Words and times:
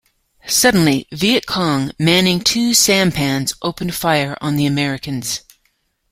Suddenly, 0.47 1.05
Viet 1.11 1.45
Cong 1.45 1.91
manning 1.99 2.39
two 2.39 2.73
sampans 2.73 3.53
opened 3.61 3.93
fire 3.93 4.35
on 4.41 4.55
the 4.55 4.65
Americans. 4.65 5.41